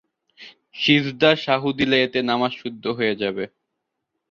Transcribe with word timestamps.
সিজদা 0.75 1.31
সাহু 1.43 1.69
দিলে 1.79 1.97
এতে 2.03 2.19
নামাজ 2.23 2.51
শুদ্ধ 2.61 2.83
হয়ে 2.97 3.13
যাবে। 3.21 3.43